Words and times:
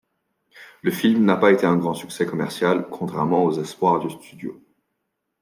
Le 0.81 0.89
film 0.89 1.25
n'a 1.25 1.37
pas 1.37 1.51
été 1.51 1.67
un 1.67 1.75
grand 1.77 1.93
succès 1.93 2.25
commercial 2.25 2.87
contrairement 2.89 3.43
aux 3.45 3.59
espoirs 3.61 3.99
du 3.99 4.09
studio. 4.09 4.59